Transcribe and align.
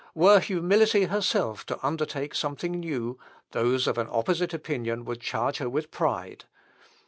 Were 0.15 0.39
humility 0.39 1.03
herself 1.03 1.63
to 1.67 1.77
undertake 1.85 2.33
something 2.33 2.71
new, 2.71 3.19
those 3.51 3.85
of 3.85 3.99
an 3.99 4.07
opposite 4.09 4.51
opinion 4.51 5.05
would 5.05 5.21
charge 5.21 5.57
her 5.59 5.69
with 5.69 5.91
pride. 5.91 6.45